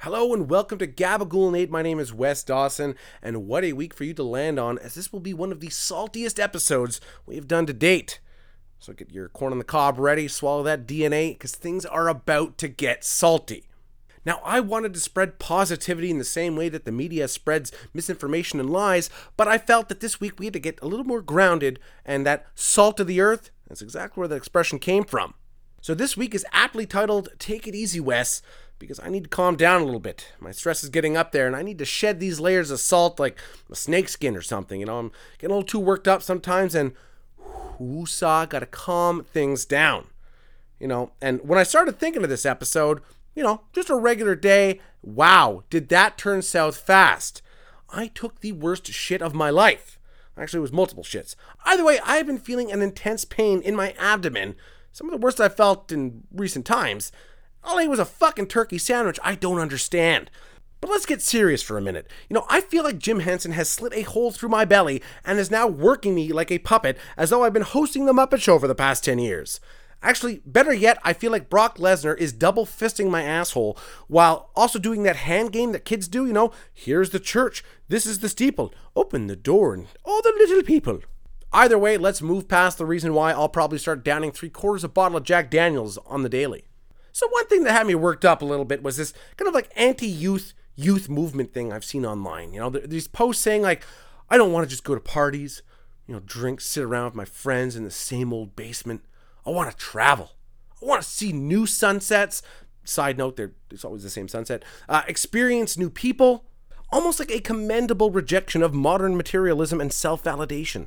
[0.00, 1.72] Hello and welcome to Gabagool Aid.
[1.72, 4.94] My name is Wes Dawson, and what a week for you to land on, as
[4.94, 8.20] this will be one of the saltiest episodes we have done to date.
[8.78, 12.58] So get your corn on the cob ready, swallow that DNA, because things are about
[12.58, 13.64] to get salty.
[14.24, 18.60] Now, I wanted to spread positivity in the same way that the media spreads misinformation
[18.60, 21.22] and lies, but I felt that this week we had to get a little more
[21.22, 25.34] grounded, and that salt of the earth, that's exactly where the expression came from.
[25.80, 28.42] So this week is aptly titled Take It Easy, Wes,
[28.78, 30.32] because I need to calm down a little bit.
[30.40, 33.20] My stress is getting up there, and I need to shed these layers of salt
[33.20, 33.38] like
[33.70, 34.80] a snake skin or something.
[34.80, 36.92] You know, I'm getting a little too worked up sometimes, and
[37.80, 40.08] woosah, gotta calm things down.
[40.80, 43.00] You know, and when I started thinking of this episode,
[43.34, 47.40] you know, just a regular day, wow, did that turn south fast.
[47.88, 49.98] I took the worst shit of my life.
[50.36, 51.34] Actually, it was multiple shits.
[51.64, 54.54] Either way, I have been feeling an intense pain in my abdomen,
[54.98, 57.12] some of the worst I've felt in recent times.
[57.62, 60.28] All I ate was a fucking turkey sandwich I don't understand.
[60.80, 62.08] But let's get serious for a minute.
[62.28, 65.38] You know, I feel like Jim Henson has slit a hole through my belly and
[65.38, 68.58] is now working me like a puppet as though I've been hosting the Muppet Show
[68.58, 69.60] for the past 10 years.
[70.02, 74.80] Actually, better yet, I feel like Brock Lesnar is double fisting my asshole while also
[74.80, 78.28] doing that hand game that kids do, you know, here's the church, this is the
[78.28, 81.02] steeple, open the door, and all the little people.
[81.52, 84.90] Either way, let's move past the reason why I'll probably start downing three quarters of
[84.90, 86.64] a bottle of Jack Daniels on the daily.
[87.12, 89.54] So, one thing that had me worked up a little bit was this kind of
[89.54, 92.52] like anti youth youth movement thing I've seen online.
[92.52, 93.82] You know, these posts saying like,
[94.30, 95.62] I don't want to just go to parties,
[96.06, 99.04] you know, drink, sit around with my friends in the same old basement.
[99.44, 100.32] I want to travel.
[100.80, 102.42] I want to see new sunsets.
[102.84, 103.40] Side note,
[103.70, 104.64] it's always the same sunset.
[104.88, 106.44] Uh, experience new people.
[106.90, 110.86] Almost like a commendable rejection of modern materialism and self validation.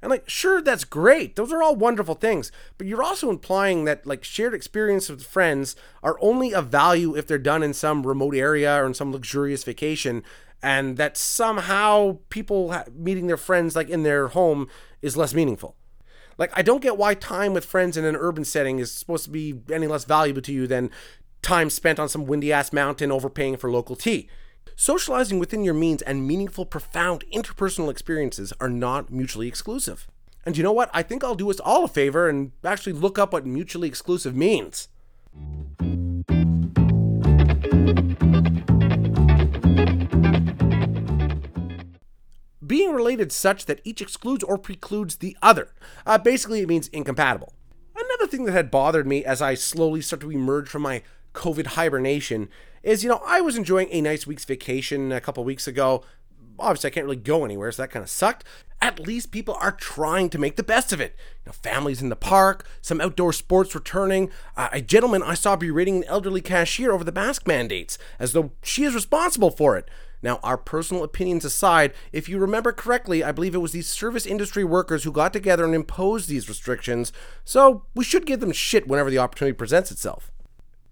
[0.00, 1.36] And like, sure, that's great.
[1.36, 2.52] Those are all wonderful things.
[2.76, 7.26] But you're also implying that like shared experience with friends are only of value if
[7.26, 10.22] they're done in some remote area or in some luxurious vacation,
[10.62, 14.68] and that somehow people meeting their friends like in their home
[15.02, 15.76] is less meaningful.
[16.36, 19.30] Like, I don't get why time with friends in an urban setting is supposed to
[19.30, 20.90] be any less valuable to you than
[21.42, 24.28] time spent on some windy ass mountain overpaying for local tea.
[24.80, 30.06] Socializing within your means and meaningful, profound interpersonal experiences are not mutually exclusive.
[30.46, 30.88] And you know what?
[30.94, 34.36] I think I'll do us all a favor and actually look up what mutually exclusive
[34.36, 34.86] means.
[42.64, 45.74] Being related such that each excludes or precludes the other.
[46.06, 47.52] Uh, basically, it means incompatible.
[47.96, 51.02] Another thing that had bothered me as I slowly start to emerge from my
[51.34, 52.48] COVID hibernation
[52.82, 56.02] is, you know, I was enjoying a nice week's vacation a couple weeks ago.
[56.58, 58.44] Obviously, I can't really go anywhere, so that kind of sucked.
[58.80, 61.14] At least people are trying to make the best of it.
[61.44, 64.30] You know, families in the park, some outdoor sports returning.
[64.56, 68.52] Uh, a gentleman I saw berating an elderly cashier over the mask mandates, as though
[68.62, 69.88] she is responsible for it.
[70.22, 74.26] Now, our personal opinions aside, if you remember correctly, I believe it was these service
[74.26, 77.12] industry workers who got together and imposed these restrictions,
[77.44, 80.32] so we should give them shit whenever the opportunity presents itself.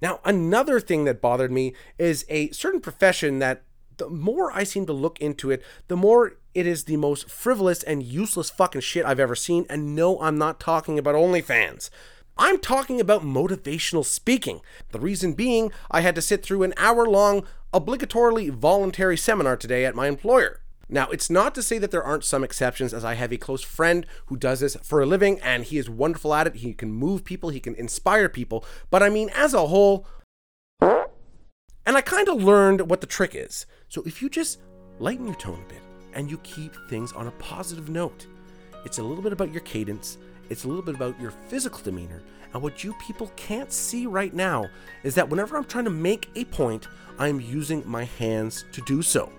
[0.00, 3.62] Now, another thing that bothered me is a certain profession that
[3.98, 7.82] the more I seem to look into it, the more it is the most frivolous
[7.82, 9.66] and useless fucking shit I've ever seen.
[9.68, 11.90] And no, I'm not talking about OnlyFans.
[12.38, 14.60] I'm talking about motivational speaking.
[14.92, 17.44] The reason being, I had to sit through an hour long,
[17.74, 20.59] obligatorily voluntary seminar today at my employer.
[20.92, 23.62] Now, it's not to say that there aren't some exceptions, as I have a close
[23.62, 26.56] friend who does this for a living and he is wonderful at it.
[26.56, 28.64] He can move people, he can inspire people.
[28.90, 30.04] But I mean, as a whole,
[30.80, 33.66] and I kind of learned what the trick is.
[33.88, 34.60] So if you just
[34.98, 38.26] lighten your tone a bit and you keep things on a positive note,
[38.84, 40.18] it's a little bit about your cadence,
[40.48, 42.20] it's a little bit about your physical demeanor.
[42.52, 44.66] And what you people can't see right now
[45.04, 49.02] is that whenever I'm trying to make a point, I'm using my hands to do
[49.02, 49.30] so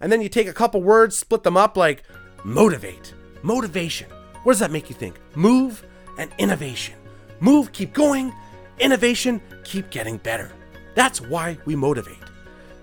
[0.00, 2.02] and then you take a couple words, split them up like
[2.44, 4.08] motivate, motivation.
[4.42, 5.18] What does that make you think?
[5.34, 5.84] Move
[6.18, 6.96] and innovation.
[7.40, 8.32] Move, keep going.
[8.78, 10.52] Innovation, keep getting better.
[10.94, 12.18] That's why we motivate.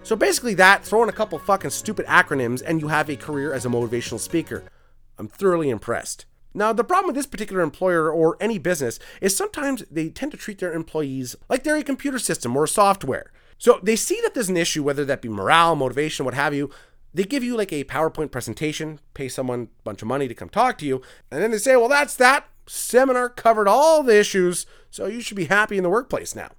[0.03, 3.53] So basically, that, throw in a couple fucking stupid acronyms, and you have a career
[3.53, 4.63] as a motivational speaker.
[5.17, 6.25] I'm thoroughly impressed.
[6.53, 10.37] Now, the problem with this particular employer or any business is sometimes they tend to
[10.37, 13.31] treat their employees like they're a computer system or software.
[13.57, 16.71] So they see that there's an issue, whether that be morale, motivation, what have you,
[17.13, 20.49] they give you like a PowerPoint presentation, pay someone a bunch of money to come
[20.49, 22.47] talk to you, and then they say, well, that's that.
[22.67, 26.49] Seminar covered all the issues, so you should be happy in the workplace now.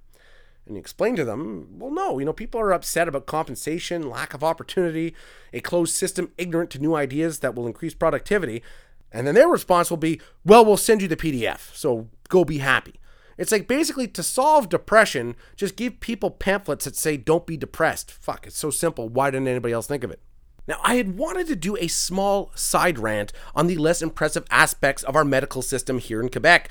[0.65, 4.33] And you explain to them, well, no, you know, people are upset about compensation, lack
[4.33, 5.13] of opportunity,
[5.51, 8.63] a closed system, ignorant to new ideas that will increase productivity.
[9.11, 12.59] And then their response will be, well, we'll send you the PDF, so go be
[12.59, 12.99] happy.
[13.37, 18.11] It's like basically to solve depression, just give people pamphlets that say don't be depressed.
[18.11, 19.09] Fuck, it's so simple.
[19.09, 20.21] Why didn't anybody else think of it?
[20.67, 25.03] Now, I had wanted to do a small side rant on the less impressive aspects
[25.03, 26.69] of our medical system here in Quebec.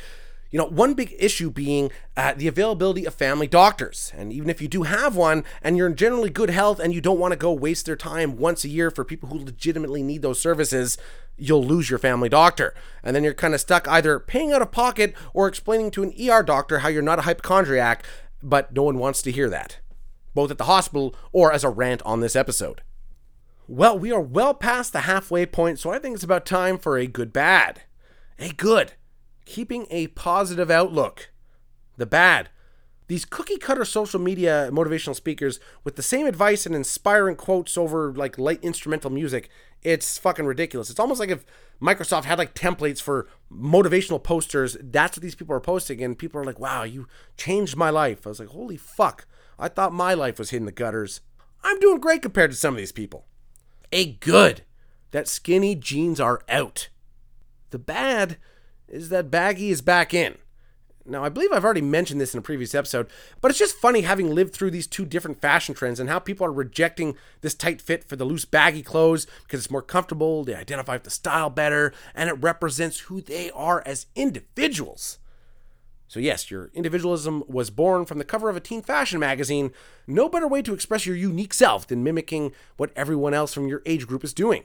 [0.51, 4.13] You know, one big issue being uh, the availability of family doctors.
[4.15, 7.01] And even if you do have one and you're in generally good health and you
[7.01, 10.21] don't want to go waste their time once a year for people who legitimately need
[10.21, 10.99] those services,
[11.39, 12.75] you'll lose your family doctor.
[13.03, 16.13] And then you're kind of stuck either paying out of pocket or explaining to an
[16.21, 18.05] ER doctor how you're not a hypochondriac,
[18.43, 19.79] but no one wants to hear that,
[20.35, 22.83] both at the hospital or as a rant on this episode.
[23.69, 26.99] Well, we are well past the halfway point, so I think it's about time for
[26.99, 27.83] a good bad.
[28.39, 28.95] A good
[29.45, 31.31] keeping a positive outlook.
[31.97, 32.49] The bad.
[33.09, 38.13] These cookie cutter social media motivational speakers with the same advice and inspiring quotes over
[38.13, 39.51] like light instrumental music,
[39.83, 40.89] it's fucking ridiculous.
[40.89, 41.45] It's almost like if
[41.81, 46.41] Microsoft had like templates for motivational posters, that's what these people are posting, and people
[46.41, 47.07] are like, wow, you
[47.37, 48.27] changed my life.
[48.27, 49.27] I was like, holy fuck,
[49.59, 51.21] I thought my life was in the gutters.
[51.63, 53.27] I'm doing great compared to some of these people.
[53.93, 54.63] A good,
[55.11, 56.89] that skinny jeans are out.
[57.71, 58.39] The bad,
[58.89, 60.37] is that Baggy is back in.
[61.05, 63.09] Now, I believe I've already mentioned this in a previous episode,
[63.41, 66.47] but it's just funny having lived through these two different fashion trends and how people
[66.47, 70.55] are rejecting this tight fit for the loose baggy clothes because it's more comfortable, they
[70.55, 75.19] identify with the style better, and it represents who they are as individuals.
[76.13, 79.73] So, yes, your individualism was born from the cover of a teen fashion magazine.
[80.07, 83.81] No better way to express your unique self than mimicking what everyone else from your
[83.87, 84.65] age group is doing.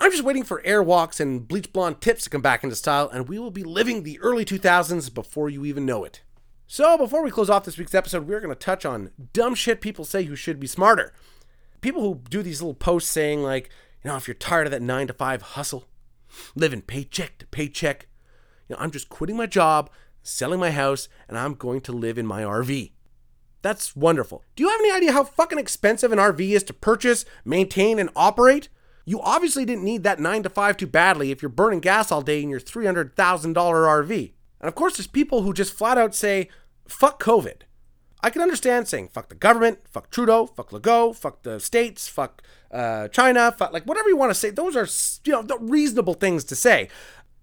[0.00, 3.28] I'm just waiting for airwalks and bleach blonde tips to come back into style, and
[3.28, 6.22] we will be living the early 2000s before you even know it.
[6.66, 9.82] So, before we close off this week's episode, we're going to touch on dumb shit
[9.82, 11.12] people say who should be smarter.
[11.82, 13.68] People who do these little posts saying, like,
[14.02, 15.88] you know, if you're tired of that nine to five hustle,
[16.54, 18.06] living paycheck to paycheck,
[18.66, 19.90] you know, I'm just quitting my job,
[20.26, 22.92] selling my house, and I'm going to live in my RV.
[23.62, 24.42] That's wonderful.
[24.54, 28.10] Do you have any idea how fucking expensive an RV is to purchase, maintain, and
[28.14, 28.68] operate?
[29.04, 32.22] You obviously didn't need that 9 to 5 too badly if you're burning gas all
[32.22, 33.14] day in your $300,000
[33.54, 34.32] RV.
[34.60, 36.48] And of course, there's people who just flat out say,
[36.86, 37.62] fuck COVID.
[38.22, 42.42] I can understand saying fuck the government, fuck Trudeau, fuck Legault, fuck the states, fuck
[42.72, 44.50] uh, China, fuck like whatever you want to say.
[44.50, 44.88] Those are
[45.24, 46.88] you know reasonable things to say.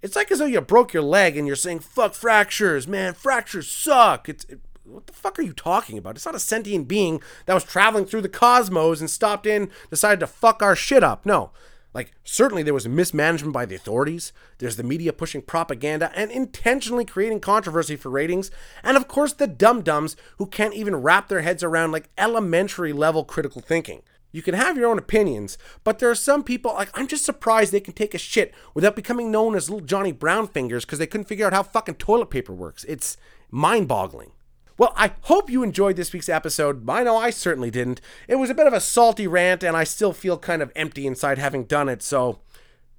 [0.04, 3.14] It's like as though you broke your leg and you're saying fuck fractures, man.
[3.14, 4.28] Fractures suck.
[4.28, 6.18] It's it, what the fuck are you talking about?
[6.18, 10.20] It's not a sentient being that was traveling through the cosmos and stopped in, decided
[10.20, 11.26] to fuck our shit up.
[11.26, 11.52] No.
[11.94, 14.34] Like, certainly there was mismanagement by the authorities.
[14.58, 18.52] There's the media pushing propaganda and intentionally creating controversy for ratings.
[18.84, 22.92] And of course, the dum dums who can't even wrap their heads around like elementary
[22.92, 24.02] level critical thinking.
[24.34, 27.72] You can have your own opinions, but there are some people, like, I'm just surprised
[27.72, 31.08] they can take a shit without becoming known as little Johnny Brown fingers because they
[31.08, 32.84] couldn't figure out how fucking toilet paper works.
[32.86, 33.16] It's
[33.52, 34.32] mind boggling.
[34.76, 36.90] Well, I hope you enjoyed this week's episode.
[36.90, 38.02] I know I certainly didn't.
[38.28, 41.06] It was a bit of a salty rant, and I still feel kind of empty
[41.06, 42.40] inside having done it, so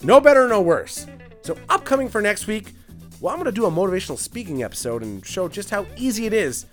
[0.04, 1.08] no better, no worse.
[1.42, 2.74] So, upcoming for next week,
[3.20, 6.32] well, I'm going to do a motivational speaking episode and show just how easy it
[6.32, 6.66] is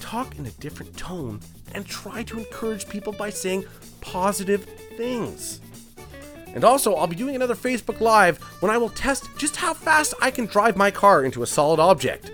[0.00, 1.40] talk in a different tone
[1.74, 3.64] and try to encourage people by saying
[4.00, 4.64] positive
[4.96, 5.60] things.
[6.54, 10.14] And also, I'll be doing another Facebook Live when I will test just how fast
[10.20, 12.30] I can drive my car into a solid object.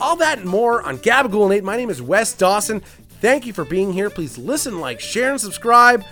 [0.00, 1.62] All that and more on Gabagool Nate.
[1.62, 2.80] My name is Wes Dawson.
[3.20, 4.10] Thank you for being here.
[4.10, 6.04] Please listen, like, share, and subscribe.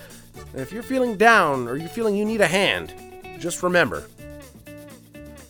[0.52, 2.94] And if you're feeling down or you're feeling you need a hand,
[3.38, 4.04] just remember